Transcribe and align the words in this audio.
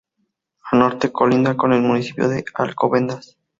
Al 0.71 0.79
norte 0.79 1.11
colinda 1.11 1.55
con 1.55 1.73
el 1.73 1.81
municipio 1.83 2.27
de 2.27 2.43
Alcobendas. 2.55 3.37